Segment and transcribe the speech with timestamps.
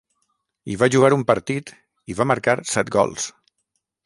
[0.71, 1.69] Hi va jugar un partit,
[2.15, 3.29] i va marcar set gols.